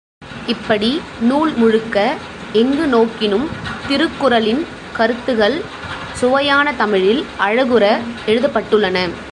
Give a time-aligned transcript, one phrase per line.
[0.47, 1.01] இப்படி
[1.21, 2.15] நூல் முழுக்க
[2.53, 3.47] எங்கு நோக்கினும்
[3.87, 4.63] திருக்குறளின்
[4.93, 5.61] கருத்துகள்
[6.13, 7.97] சுவையான தமிழில் அழகுற
[8.25, 8.97] எழுதப்பட்டுள்ளன.